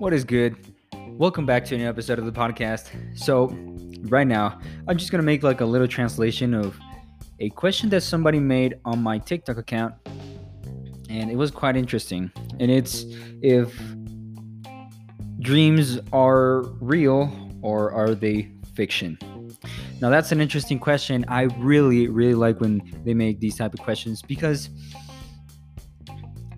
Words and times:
What 0.00 0.14
is 0.14 0.24
good? 0.24 0.56
Welcome 1.08 1.44
back 1.44 1.66
to 1.66 1.74
a 1.74 1.78
new 1.78 1.86
episode 1.86 2.18
of 2.18 2.24
the 2.24 2.32
podcast. 2.32 2.88
So, 3.14 3.48
right 4.08 4.26
now, 4.26 4.58
I'm 4.88 4.96
just 4.96 5.10
gonna 5.10 5.22
make 5.22 5.42
like 5.42 5.60
a 5.60 5.64
little 5.66 5.86
translation 5.86 6.54
of 6.54 6.80
a 7.38 7.50
question 7.50 7.90
that 7.90 8.00
somebody 8.00 8.40
made 8.40 8.76
on 8.86 9.02
my 9.02 9.18
TikTok 9.18 9.58
account, 9.58 9.94
and 11.10 11.30
it 11.30 11.36
was 11.36 11.50
quite 11.50 11.76
interesting. 11.76 12.32
And 12.58 12.70
it's 12.70 13.04
if 13.42 13.78
dreams 15.40 15.98
are 16.14 16.62
real 16.80 17.30
or 17.60 17.92
are 17.92 18.14
they 18.14 18.50
fiction? 18.74 19.18
Now, 20.00 20.08
that's 20.08 20.32
an 20.32 20.40
interesting 20.40 20.78
question. 20.78 21.26
I 21.28 21.42
really, 21.58 22.08
really 22.08 22.34
like 22.34 22.58
when 22.58 22.80
they 23.04 23.12
make 23.12 23.38
these 23.38 23.58
type 23.58 23.74
of 23.74 23.80
questions 23.80 24.22
because 24.22 24.70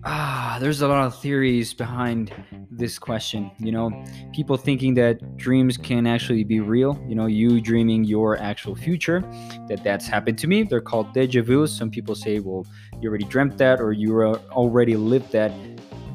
ah, 0.05 0.57
there's 0.59 0.81
a 0.81 0.87
lot 0.87 1.05
of 1.05 1.19
theories 1.19 1.73
behind 1.73 2.33
this 2.69 2.99
question. 2.99 3.51
You 3.59 3.71
know, 3.71 4.05
people 4.33 4.57
thinking 4.57 4.93
that 4.95 5.37
dreams 5.37 5.77
can 5.77 6.05
actually 6.07 6.43
be 6.43 6.59
real. 6.59 7.01
You 7.07 7.15
know, 7.15 7.25
you 7.25 7.61
dreaming 7.61 8.03
your 8.03 8.37
actual 8.37 8.75
future. 8.75 9.21
That 9.67 9.83
that's 9.83 10.07
happened 10.07 10.37
to 10.39 10.47
me. 10.47 10.63
They're 10.63 10.81
called 10.81 11.13
deja 11.13 11.41
vu. 11.41 11.67
Some 11.67 11.89
people 11.89 12.15
say, 12.15 12.39
well, 12.39 12.65
you 13.01 13.09
already 13.09 13.25
dreamt 13.25 13.57
that, 13.57 13.79
or 13.79 13.91
you 13.91 14.21
already 14.23 14.95
lived 14.95 15.31
that. 15.31 15.51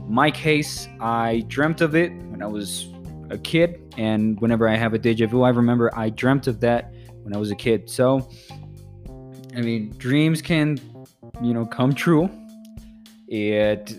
My 0.06 0.30
case, 0.30 0.88
I 1.00 1.44
dreamt 1.48 1.80
of 1.80 1.94
it 1.94 2.10
when 2.30 2.42
I 2.42 2.46
was 2.46 2.88
a 3.30 3.38
kid, 3.38 3.80
and 3.96 4.40
whenever 4.40 4.68
I 4.68 4.76
have 4.76 4.94
a 4.94 4.98
deja 4.98 5.26
vu, 5.26 5.42
I 5.42 5.50
remember 5.50 5.90
I 5.94 6.10
dreamt 6.10 6.46
of 6.46 6.60
that 6.60 6.94
when 7.22 7.34
I 7.34 7.38
was 7.38 7.50
a 7.50 7.56
kid. 7.56 7.90
So, 7.90 8.28
I 9.54 9.60
mean, 9.60 9.90
dreams 9.98 10.40
can, 10.40 10.78
you 11.42 11.52
know, 11.52 11.66
come 11.66 11.92
true 11.94 12.30
it 13.28 13.98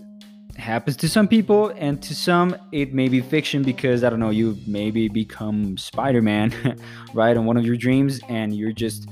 happens 0.57 0.97
to 0.97 1.09
some 1.09 1.27
people, 1.27 1.69
and 1.77 2.01
to 2.01 2.15
some, 2.15 2.55
it 2.71 2.93
may 2.93 3.07
be 3.07 3.21
fiction 3.21 3.63
because 3.63 4.03
I 4.03 4.09
don't 4.09 4.19
know, 4.19 4.29
you 4.29 4.57
maybe 4.67 5.07
become 5.07 5.77
Spider 5.77 6.21
Man, 6.21 6.53
right, 7.13 7.35
in 7.35 7.45
one 7.45 7.57
of 7.57 7.65
your 7.65 7.77
dreams, 7.77 8.19
and 8.27 8.55
you're 8.55 8.71
just 8.71 9.09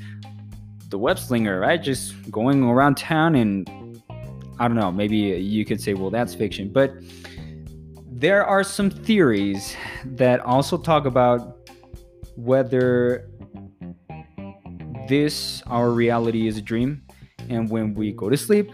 the 0.90 0.98
web 0.98 1.20
slinger, 1.20 1.60
right? 1.60 1.82
Just 1.82 2.30
going 2.32 2.64
around 2.64 2.98
town, 2.98 3.36
and 3.36 4.02
I 4.60 4.68
don't 4.68 4.78
know, 4.78 4.92
maybe 4.92 5.18
you 5.18 5.66
could 5.66 5.82
say, 5.82 5.94
well, 5.94 6.10
that's 6.10 6.34
fiction. 6.34 6.70
But 6.70 6.94
there 8.10 8.46
are 8.46 8.64
some 8.64 8.90
theories 8.90 9.76
that 10.04 10.40
also 10.42 10.78
talk 10.78 11.06
about 11.06 11.70
whether 12.36 13.30
this, 15.08 15.62
our 15.68 15.92
reality, 15.92 16.48
is 16.48 16.58
a 16.58 16.62
dream, 16.62 17.04
and 17.50 17.70
when 17.70 17.94
we 17.94 18.12
go 18.12 18.30
to 18.30 18.38
sleep, 18.38 18.72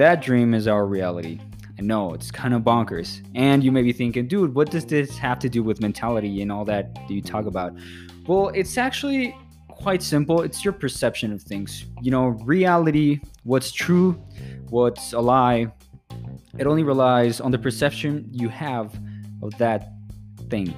that 0.00 0.22
dream 0.22 0.54
is 0.54 0.66
our 0.66 0.86
reality. 0.86 1.38
I 1.78 1.82
know 1.82 2.14
it's 2.14 2.30
kind 2.30 2.54
of 2.54 2.62
bonkers. 2.62 3.20
And 3.34 3.62
you 3.62 3.70
may 3.70 3.82
be 3.82 3.92
thinking, 3.92 4.26
dude, 4.26 4.54
what 4.54 4.70
does 4.70 4.86
this 4.86 5.18
have 5.18 5.38
to 5.40 5.48
do 5.50 5.62
with 5.62 5.82
mentality 5.82 6.40
and 6.40 6.50
all 6.50 6.64
that 6.64 6.96
you 7.10 7.20
talk 7.20 7.44
about? 7.44 7.74
Well, 8.26 8.48
it's 8.48 8.78
actually 8.78 9.36
quite 9.68 10.02
simple. 10.02 10.40
It's 10.40 10.64
your 10.64 10.72
perception 10.72 11.34
of 11.34 11.42
things. 11.42 11.84
You 12.00 12.10
know, 12.10 12.28
reality, 12.28 13.20
what's 13.44 13.72
true, 13.72 14.12
what's 14.70 15.12
a 15.12 15.20
lie, 15.20 15.70
it 16.56 16.66
only 16.66 16.82
relies 16.82 17.38
on 17.38 17.50
the 17.50 17.58
perception 17.58 18.26
you 18.32 18.48
have 18.48 18.98
of 19.42 19.56
that 19.58 19.92
thing. 20.48 20.74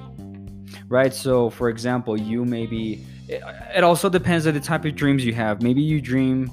Right? 0.89 1.13
So, 1.13 1.49
for 1.49 1.69
example, 1.69 2.19
you 2.19 2.43
maybe, 2.43 3.05
it 3.29 3.85
also 3.85 4.09
depends 4.09 4.47
on 4.47 4.53
the 4.53 4.59
type 4.59 4.83
of 4.83 4.95
dreams 4.95 5.23
you 5.23 5.33
have. 5.33 5.61
Maybe 5.61 5.81
you 5.81 6.01
dream 6.01 6.51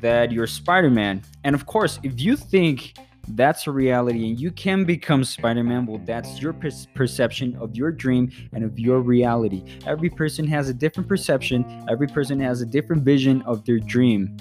that 0.00 0.32
you're 0.32 0.46
Spider 0.46 0.90
Man. 0.90 1.22
And 1.44 1.54
of 1.54 1.66
course, 1.66 1.98
if 2.02 2.20
you 2.20 2.36
think 2.36 2.94
that's 3.36 3.66
a 3.66 3.70
reality 3.70 4.28
and 4.28 4.40
you 4.40 4.50
can 4.50 4.84
become 4.84 5.24
Spider-Man, 5.24 5.86
well, 5.86 6.00
that's 6.04 6.40
your 6.40 6.52
per- 6.52 6.70
perception 6.94 7.56
of 7.56 7.76
your 7.76 7.92
dream 7.92 8.30
and 8.52 8.64
of 8.64 8.78
your 8.78 9.00
reality. 9.00 9.62
Every 9.86 10.10
person 10.10 10.46
has 10.48 10.68
a 10.68 10.74
different 10.74 11.08
perception, 11.08 11.86
every 11.88 12.06
person 12.06 12.40
has 12.40 12.60
a 12.60 12.66
different 12.66 13.02
vision 13.02 13.42
of 13.42 13.64
their 13.64 13.78
dream 13.78 14.36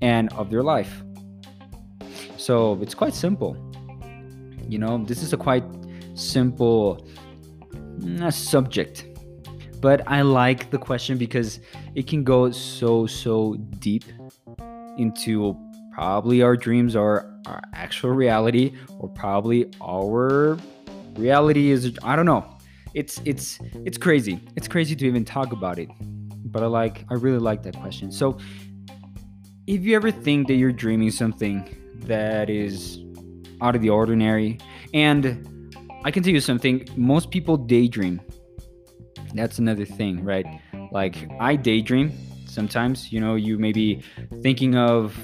and 0.00 0.32
of 0.34 0.50
their 0.50 0.62
life. 0.62 1.02
So 2.36 2.78
it's 2.80 2.94
quite 2.94 3.14
simple. 3.14 3.56
You 4.68 4.78
know, 4.78 5.04
this 5.04 5.22
is 5.22 5.32
a 5.32 5.36
quite 5.36 5.64
simple 6.14 7.06
uh, 8.20 8.30
subject. 8.30 9.06
But 9.80 10.02
I 10.08 10.22
like 10.22 10.70
the 10.70 10.78
question 10.78 11.18
because 11.18 11.60
it 11.98 12.06
can 12.06 12.22
go 12.22 12.48
so, 12.52 13.06
so 13.06 13.54
deep 13.80 14.04
into 14.98 15.56
probably 15.92 16.42
our 16.42 16.56
dreams 16.56 16.94
are 16.94 17.28
our 17.44 17.60
actual 17.74 18.10
reality 18.10 18.72
or 19.00 19.08
probably 19.08 19.68
our 19.80 20.56
reality 21.16 21.72
is 21.72 21.98
I 22.04 22.14
don't 22.14 22.24
know. 22.24 22.56
It's 22.94 23.20
it's 23.24 23.58
it's 23.84 23.98
crazy. 23.98 24.40
It's 24.54 24.68
crazy 24.68 24.94
to 24.94 25.06
even 25.08 25.24
talk 25.24 25.50
about 25.50 25.80
it. 25.80 25.88
But 26.44 26.62
I 26.62 26.66
like 26.66 27.04
I 27.10 27.14
really 27.14 27.40
like 27.40 27.64
that 27.64 27.74
question. 27.74 28.12
So 28.12 28.38
if 29.66 29.82
you 29.82 29.96
ever 29.96 30.12
think 30.12 30.46
that 30.46 30.54
you're 30.54 30.70
dreaming 30.70 31.10
something 31.10 31.56
that 32.06 32.48
is 32.48 33.00
out 33.60 33.74
of 33.74 33.82
the 33.82 33.90
ordinary 33.90 34.60
and 34.94 35.74
I 36.04 36.12
can 36.12 36.22
tell 36.22 36.32
you 36.32 36.40
something, 36.40 36.88
most 36.96 37.32
people 37.32 37.56
daydream. 37.56 38.20
That's 39.34 39.58
another 39.58 39.84
thing, 39.84 40.22
right? 40.24 40.46
Like 40.90 41.28
I 41.40 41.56
daydream 41.56 42.12
sometimes. 42.46 43.12
You 43.12 43.20
know, 43.20 43.34
you 43.34 43.58
may 43.58 43.72
be 43.72 44.02
thinking 44.42 44.76
of 44.76 45.16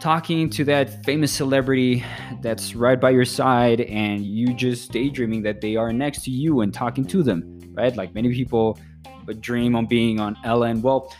talking 0.00 0.50
to 0.50 0.64
that 0.64 1.04
famous 1.04 1.32
celebrity 1.32 2.04
that's 2.42 2.74
right 2.74 3.00
by 3.00 3.10
your 3.10 3.24
side 3.24 3.80
and 3.80 4.24
you 4.24 4.54
just 4.54 4.92
daydreaming 4.92 5.42
that 5.42 5.60
they 5.60 5.76
are 5.76 5.92
next 5.92 6.22
to 6.24 6.30
you 6.30 6.60
and 6.60 6.72
talking 6.72 7.04
to 7.06 7.22
them, 7.22 7.60
right? 7.72 7.96
Like 7.96 8.14
many 8.14 8.32
people 8.32 8.78
dream 9.40 9.74
on 9.74 9.86
being 9.86 10.20
on 10.20 10.36
Ellen. 10.44 10.82
Well, 10.82 11.12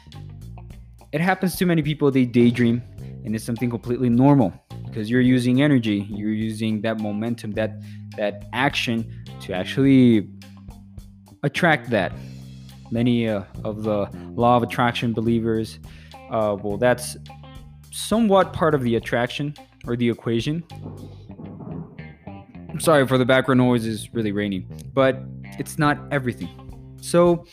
it 1.12 1.20
happens 1.20 1.56
to 1.56 1.66
many 1.66 1.82
people, 1.82 2.10
they 2.10 2.24
daydream 2.24 2.82
and 3.24 3.34
it's 3.34 3.44
something 3.44 3.70
completely 3.70 4.08
normal 4.08 4.52
because 4.84 5.10
you're 5.10 5.20
using 5.20 5.62
energy, 5.62 6.06
you're 6.10 6.30
using 6.30 6.80
that 6.82 7.00
momentum, 7.00 7.52
that 7.52 7.82
that 8.16 8.44
action 8.52 9.24
to 9.40 9.52
actually 9.52 10.28
attract 11.42 11.90
that 11.90 12.12
many 12.90 13.28
uh, 13.28 13.42
of 13.64 13.82
the 13.82 14.08
law 14.34 14.56
of 14.56 14.62
attraction 14.62 15.12
believers, 15.12 15.78
uh, 16.30 16.56
well, 16.62 16.76
that's 16.76 17.16
somewhat 17.90 18.52
part 18.52 18.74
of 18.74 18.82
the 18.82 18.96
attraction 18.96 19.54
or 19.86 19.96
the 19.96 20.08
equation. 20.08 20.64
I'm 22.68 22.80
sorry 22.80 23.06
for 23.06 23.16
the 23.16 23.24
background 23.24 23.58
noise, 23.58 23.86
is 23.86 24.12
really 24.12 24.32
raining, 24.32 24.66
but 24.92 25.20
it's 25.58 25.78
not 25.78 25.98
everything. 26.10 26.50
So, 27.00 27.46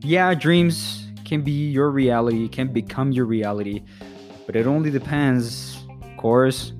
yeah, 0.00 0.34
dreams 0.34 1.08
can 1.24 1.42
be 1.42 1.70
your 1.70 1.90
reality, 1.90 2.48
can 2.48 2.72
become 2.72 3.10
your 3.10 3.24
reality, 3.24 3.82
but 4.46 4.54
it 4.54 4.66
only 4.66 4.90
depends, 4.90 5.76
of 6.02 6.16
course, 6.16 6.72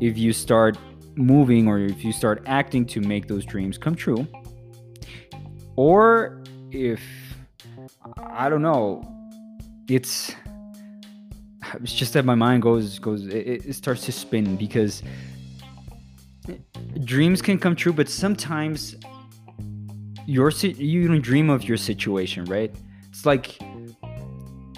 if 0.00 0.18
you 0.18 0.32
start 0.32 0.76
moving 1.14 1.68
or 1.68 1.78
if 1.78 2.04
you 2.04 2.12
start 2.12 2.42
acting 2.46 2.84
to 2.86 3.00
make 3.00 3.28
those 3.28 3.44
dreams 3.44 3.78
come 3.78 3.94
true 3.94 4.26
or 5.76 6.42
if 6.70 7.02
I 8.16 8.48
don't 8.48 8.62
know, 8.62 9.06
it's 9.88 10.34
it's 11.82 11.94
just 11.94 12.12
that 12.12 12.24
my 12.24 12.34
mind 12.34 12.62
goes 12.62 12.98
goes 12.98 13.26
it, 13.26 13.66
it 13.66 13.74
starts 13.74 14.04
to 14.06 14.12
spin 14.12 14.56
because 14.56 15.02
dreams 17.04 17.40
can 17.42 17.58
come 17.58 17.76
true, 17.76 17.92
but 17.92 18.08
sometimes 18.08 18.96
your 20.26 20.50
you 20.50 21.08
don't 21.08 21.22
dream 21.22 21.50
of 21.50 21.64
your 21.64 21.76
situation, 21.76 22.44
right? 22.46 22.74
It's 23.08 23.26
like 23.26 23.58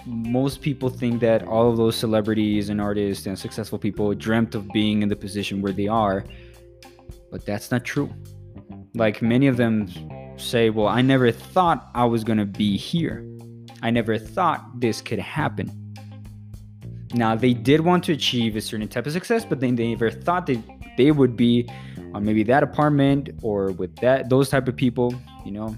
most 0.07 0.61
people 0.61 0.91
think 0.91 1.21
that 1.21 1.43
all 1.45 1.71
of 1.71 1.77
those 1.77 1.97
celebrities 1.97 2.69
and 2.69 2.81
artists 2.81 3.27
and 3.27 3.39
successful 3.39 3.79
people 3.79 4.13
dreamt 4.15 4.55
of 4.55 4.69
being 4.69 5.03
in 5.03 5.09
the 5.09 5.17
position 5.17 5.63
where 5.63 5.73
they 5.73 5.89
are, 5.89 6.25
but 7.31 7.45
that's 7.47 7.71
not 7.71 7.85
true. 7.85 8.13
Like 8.95 9.23
many 9.23 9.47
of 9.47 9.57
them 9.57 9.89
say, 10.37 10.71
well, 10.71 10.89
I 10.89 11.03
never 11.03 11.31
thought 11.31 11.91
I 11.95 12.05
was 12.05 12.25
going 12.25 12.39
to 12.39 12.47
be 12.47 12.77
here. 12.77 13.25
I 13.83 13.91
never 13.91 14.19
thought 14.19 14.81
this 14.81 15.01
could 15.01 15.19
happen. 15.19 15.71
Now, 17.13 17.37
they 17.37 17.55
did 17.55 17.81
want 17.81 18.05
to 18.05 18.13
achieve 18.13 18.57
a 18.57 18.61
certain 18.61 18.89
type 18.89 19.07
of 19.07 19.13
success, 19.13 19.45
but 19.45 19.61
then 19.61 19.77
they 19.77 19.89
never 19.89 20.11
thought 20.11 20.47
that 20.47 20.61
they 20.97 21.11
would 21.13 21.37
be 21.37 21.69
on 22.13 22.25
maybe 22.25 22.43
that 22.45 22.63
apartment 22.63 23.31
or 23.43 23.73
with 23.73 23.95
that 23.97 24.29
those 24.29 24.49
type 24.49 24.69
of 24.69 24.77
people, 24.77 25.15
you 25.45 25.53
know. 25.53 25.77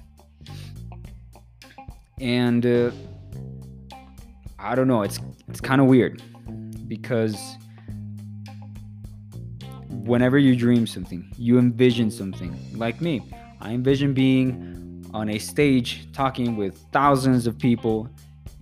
And 2.21 2.65
uh, 2.65 2.91
I 4.59 4.75
don't 4.75 4.89
know, 4.89 5.03
it's 5.03 5.19
it's 5.49 5.61
kind 5.61 5.81
of 5.81 5.87
weird 5.87 6.23
because 6.89 7.37
whenever 9.91 10.39
you 10.39 10.57
dream 10.57 10.87
something, 10.87 11.31
you 11.37 11.59
envision 11.59 12.11
something. 12.11 12.57
Like 12.75 13.01
me, 13.01 13.23
I 13.61 13.73
envision 13.73 14.15
being 14.15 15.05
on 15.15 15.31
a 15.31 15.39
stage 15.39 16.13
talking 16.13 16.57
with 16.57 16.79
thousands 16.93 17.47
of 17.47 17.59
people 17.59 18.09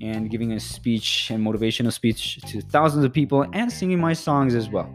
and 0.00 0.30
giving 0.30 0.52
a 0.52 0.60
speech 0.60 1.30
and 1.30 1.44
motivational 1.44 1.92
speech 1.92 2.40
to 2.42 2.60
thousands 2.60 3.04
of 3.04 3.12
people 3.12 3.46
and 3.52 3.72
singing 3.72 4.00
my 4.00 4.12
songs 4.12 4.54
as 4.54 4.68
well. 4.68 4.92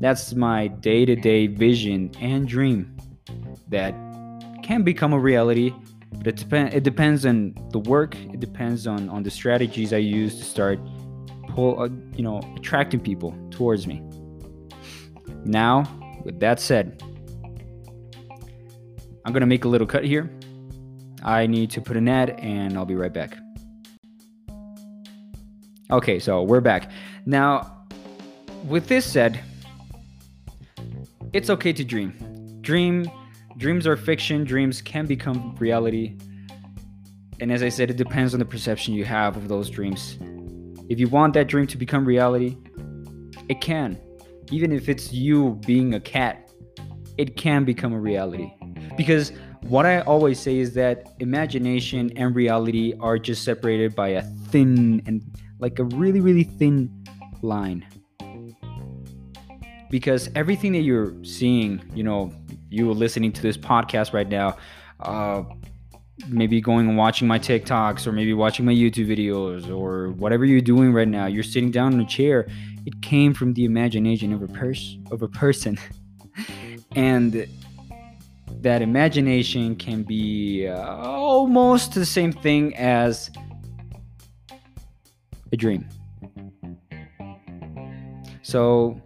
That's 0.00 0.34
my 0.34 0.68
day 0.68 1.04
to 1.04 1.16
day 1.16 1.46
vision 1.46 2.10
and 2.20 2.46
dream 2.46 2.96
that 3.68 3.94
can 4.62 4.82
become 4.82 5.12
a 5.12 5.18
reality. 5.18 5.72
But 6.12 6.26
it, 6.28 6.48
dep- 6.48 6.74
it 6.74 6.82
depends 6.84 7.26
on 7.26 7.54
the 7.70 7.80
work, 7.80 8.16
it 8.16 8.40
depends 8.40 8.86
on, 8.86 9.08
on 9.08 9.22
the 9.22 9.30
strategies 9.30 9.92
I 9.92 9.98
use 9.98 10.38
to 10.38 10.44
start 10.44 10.78
pull, 11.48 11.80
uh, 11.80 11.88
you 12.16 12.22
know, 12.22 12.40
attracting 12.56 13.00
people 13.00 13.34
towards 13.50 13.86
me. 13.86 14.02
Now, 15.44 15.84
with 16.24 16.40
that 16.40 16.60
said, 16.60 17.02
I'm 19.24 19.32
gonna 19.32 19.46
make 19.46 19.64
a 19.64 19.68
little 19.68 19.86
cut 19.86 20.04
here. 20.04 20.30
I 21.22 21.46
need 21.46 21.70
to 21.70 21.80
put 21.80 21.96
an 21.96 22.08
ad 22.08 22.30
and 22.40 22.76
I'll 22.76 22.84
be 22.84 22.96
right 22.96 23.12
back. 23.12 23.38
Okay, 25.90 26.18
so 26.18 26.42
we're 26.42 26.60
back. 26.60 26.90
Now, 27.24 27.86
with 28.66 28.88
this 28.88 29.10
said, 29.10 29.40
it's 31.32 31.50
okay 31.50 31.72
to 31.72 31.84
dream. 31.84 32.12
Dream 32.60 33.10
dreams 33.56 33.86
are 33.86 33.96
fiction, 33.96 34.44
dreams 34.44 34.82
can 34.82 35.06
become 35.06 35.54
reality. 35.56 36.16
And 37.40 37.52
as 37.52 37.62
I 37.62 37.68
said, 37.68 37.90
it 37.90 37.96
depends 37.96 38.34
on 38.34 38.40
the 38.40 38.46
perception 38.46 38.94
you 38.94 39.04
have 39.04 39.36
of 39.36 39.48
those 39.48 39.70
dreams. 39.70 40.18
If 40.88 40.98
you 41.00 41.08
want 41.08 41.34
that 41.34 41.46
dream 41.46 41.66
to 41.68 41.78
become 41.78 42.04
reality, 42.04 42.56
it 43.48 43.60
can. 43.60 43.98
Even 44.50 44.72
if 44.72 44.88
it's 44.88 45.12
you 45.12 45.60
being 45.66 45.94
a 45.94 46.00
cat, 46.00 46.50
it 47.16 47.36
can 47.36 47.64
become 47.64 47.92
a 47.92 47.98
reality. 47.98 48.52
Because 48.96 49.32
what 49.62 49.86
I 49.86 50.00
always 50.02 50.38
say 50.38 50.58
is 50.58 50.74
that 50.74 51.14
imagination 51.20 52.12
and 52.16 52.34
reality 52.34 52.94
are 53.00 53.18
just 53.18 53.44
separated 53.44 53.94
by 53.94 54.08
a 54.08 54.22
thin 54.22 55.02
and 55.06 55.22
like 55.58 55.78
a 55.78 55.84
really, 55.84 56.20
really 56.20 56.44
thin 56.44 56.90
line. 57.42 57.86
Because 59.90 60.28
everything 60.34 60.72
that 60.72 60.80
you're 60.80 61.14
seeing, 61.24 61.82
you 61.94 62.02
know, 62.02 62.32
you 62.68 62.90
listening 62.92 63.32
to 63.32 63.42
this 63.42 63.56
podcast 63.56 64.12
right 64.12 64.28
now, 64.28 64.56
uh, 65.00 65.44
maybe 66.28 66.60
going 66.60 66.88
and 66.88 66.96
watching 66.96 67.26
my 67.26 67.38
TikToks 67.38 68.06
or 68.06 68.12
maybe 68.12 68.34
watching 68.34 68.64
my 68.64 68.72
YouTube 68.72 69.06
videos 69.06 69.68
or 69.68 70.10
whatever 70.12 70.44
you're 70.44 70.60
doing 70.60 70.92
right 70.92 71.08
now, 71.08 71.26
you're 71.26 71.42
sitting 71.42 71.70
down 71.70 71.92
in 71.92 72.00
a 72.00 72.06
chair. 72.06 72.46
It 72.86 73.00
came 73.02 73.34
from 73.34 73.54
the 73.54 73.64
imagination 73.64 74.32
of 74.32 74.42
a 74.42 74.48
person 74.48 75.06
of 75.10 75.22
a 75.22 75.28
person. 75.28 75.78
and 76.96 77.46
that 78.60 78.82
imagination 78.82 79.76
can 79.76 80.02
be 80.02 80.66
uh, 80.66 80.96
almost 80.96 81.94
the 81.94 82.06
same 82.06 82.32
thing 82.32 82.74
as 82.76 83.30
a 85.52 85.56
dream. 85.56 85.88
So, 88.42 89.00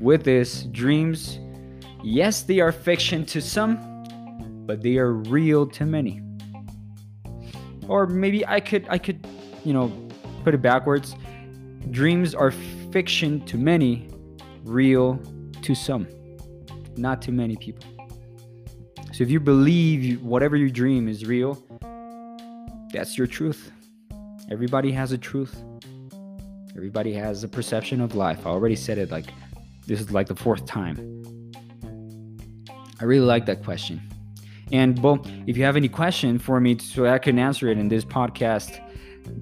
with 0.00 0.24
this, 0.24 0.64
dreams, 0.64 1.38
yes, 2.02 2.42
they 2.42 2.60
are 2.60 2.72
fiction 2.72 3.24
to 3.26 3.40
some, 3.40 3.78
but 4.66 4.82
they 4.82 4.96
are 4.96 5.12
real 5.12 5.66
to 5.66 5.86
many. 5.86 6.20
Or 7.88 8.06
maybe 8.06 8.46
I 8.46 8.60
could 8.60 8.86
I 8.88 8.98
could, 8.98 9.26
you 9.64 9.72
know, 9.72 9.92
put 10.44 10.54
it 10.54 10.62
backwards. 10.62 11.14
Dreams 11.90 12.34
are 12.34 12.50
fiction 12.90 13.44
to 13.46 13.56
many, 13.56 14.08
real 14.64 15.20
to 15.62 15.74
some. 15.74 16.06
Not 16.96 17.22
to 17.22 17.32
many 17.32 17.56
people. 17.56 17.91
So 19.12 19.22
if 19.22 19.30
you 19.30 19.40
believe 19.40 20.22
whatever 20.22 20.56
you 20.56 20.70
dream 20.70 21.06
is 21.06 21.26
real, 21.26 21.62
that's 22.94 23.18
your 23.18 23.26
truth. 23.26 23.70
Everybody 24.50 24.90
has 24.92 25.12
a 25.12 25.18
truth. 25.18 25.62
Everybody 26.74 27.12
has 27.12 27.44
a 27.44 27.48
perception 27.48 28.00
of 28.00 28.14
life. 28.14 28.46
I 28.46 28.50
already 28.50 28.74
said 28.74 28.96
it 28.96 29.10
like 29.10 29.26
this 29.86 30.00
is 30.00 30.12
like 30.12 30.28
the 30.28 30.34
fourth 30.34 30.64
time. 30.64 30.96
I 33.00 33.04
really 33.04 33.26
like 33.26 33.44
that 33.46 33.62
question. 33.62 34.00
And 34.72 34.98
well, 35.02 35.22
if 35.46 35.58
you 35.58 35.64
have 35.64 35.76
any 35.76 35.88
question 35.88 36.38
for 36.38 36.58
me 36.58 36.78
so 36.78 37.06
I 37.06 37.18
can 37.18 37.38
answer 37.38 37.68
it 37.68 37.76
in 37.76 37.88
this 37.88 38.06
podcast, 38.06 38.80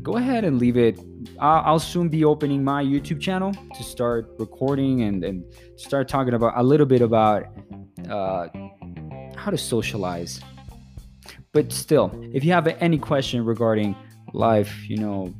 go 0.02 0.16
ahead 0.16 0.44
and 0.44 0.58
leave 0.58 0.76
it. 0.76 0.98
I'll, 1.38 1.78
soon 1.78 2.08
be 2.08 2.24
opening 2.24 2.64
my 2.64 2.82
YouTube 2.82 3.20
channel 3.20 3.52
to 3.76 3.82
start 3.84 4.30
recording 4.40 5.02
and, 5.02 5.22
and 5.22 5.44
start 5.76 6.08
talking 6.08 6.34
about 6.34 6.54
a 6.56 6.62
little 6.64 6.86
bit 6.86 7.02
about 7.02 7.44
uh, 8.08 8.48
how 9.40 9.50
to 9.50 9.58
socialize. 9.58 10.40
But 11.52 11.72
still, 11.72 12.12
if 12.32 12.44
you 12.44 12.52
have 12.52 12.66
any 12.66 12.98
question 12.98 13.44
regarding 13.44 13.96
life, 14.32 14.88
you 14.88 14.98
know, 14.98 15.34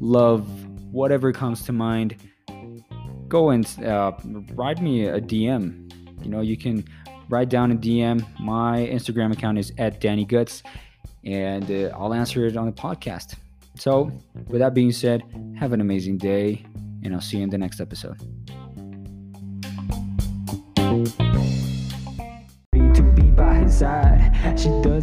love, 0.00 0.46
whatever 0.92 1.32
comes 1.32 1.62
to 1.62 1.72
mind, 1.72 2.16
go 3.26 3.50
and 3.50 3.66
uh, 3.84 4.12
write 4.54 4.80
me 4.80 5.06
a 5.06 5.20
DM. 5.20 5.90
You 6.22 6.30
know, 6.30 6.40
you 6.40 6.56
can 6.56 6.84
write 7.28 7.48
down 7.48 7.72
a 7.72 7.76
DM. 7.76 8.24
My 8.38 8.86
Instagram 8.86 9.32
account 9.32 9.58
is 9.58 9.72
at 9.78 10.00
Danny 10.00 10.24
Guts, 10.24 10.62
and 11.24 11.70
uh, 11.70 11.96
I'll 11.98 12.14
answer 12.14 12.46
it 12.46 12.56
on 12.56 12.66
the 12.66 12.72
podcast. 12.72 13.34
So, 13.76 14.10
with 14.48 14.60
that 14.60 14.74
being 14.74 14.92
said, 14.92 15.22
have 15.58 15.72
an 15.72 15.80
amazing 15.80 16.18
day, 16.18 16.64
and 17.02 17.14
I'll 17.14 17.20
see 17.20 17.38
you 17.38 17.44
in 17.44 17.50
the 17.50 17.58
next 17.58 17.80
episode. 17.80 18.18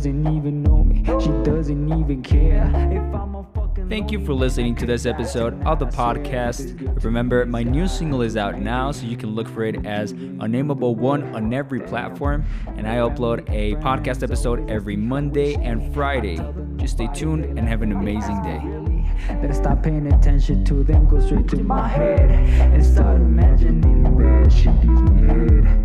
Doesn't 0.05 0.37
even 0.37 0.61
know 0.61 0.83
me, 0.83 1.03
she 1.19 1.29
doesn't 1.43 1.99
even 1.99 2.21
care 2.21 2.71
if 2.91 3.15
I'm 3.15 3.33
a 3.33 3.45
Thank 3.89 4.11
you 4.11 4.23
for 4.23 4.33
listening 4.33 4.75
to 4.75 4.85
this 4.85 5.07
episode 5.07 5.59
of 5.65 5.79
the 5.79 5.87
podcast. 5.87 7.03
Remember, 7.03 7.43
my 7.47 7.63
new 7.63 7.87
single 7.87 8.21
is 8.21 8.37
out 8.37 8.59
now, 8.59 8.91
so 8.91 9.07
you 9.07 9.17
can 9.17 9.33
look 9.33 9.47
for 9.47 9.63
it 9.63 9.83
as 9.83 10.11
Unnameable 10.11 10.93
One 10.93 11.35
on 11.35 11.51
every 11.51 11.79
platform. 11.79 12.45
And 12.77 12.87
I 12.87 12.97
upload 12.97 13.49
a 13.49 13.75
podcast 13.77 14.21
episode 14.21 14.69
every 14.69 14.95
Monday 14.95 15.55
and 15.55 15.91
Friday. 15.91 16.39
Just 16.75 16.93
stay 16.93 17.07
tuned 17.07 17.57
and 17.57 17.67
have 17.67 17.81
an 17.81 17.91
amazing 17.91 18.43
day. 18.43 18.61
That 19.41 19.49
I 19.49 19.53
stop 19.53 19.81
paying 19.81 20.11
attention 20.13 20.63
to 20.65 20.83
them, 20.83 21.07
go 21.07 21.19
straight 21.19 21.47
to 21.47 21.57
my 21.57 21.87
head 21.87 22.29
and 22.29 22.85
start 22.85 23.15
imagining 23.17 24.03
that 24.19 24.51
she 24.51 24.65
gives 24.65 25.01
me 25.01 25.27
head. 25.63 25.84